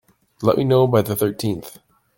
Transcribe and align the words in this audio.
Let 0.41 0.57
me 0.57 0.63
know 0.63 0.87
by 0.87 1.03
the 1.03 1.15
thirteenth. 1.15 1.77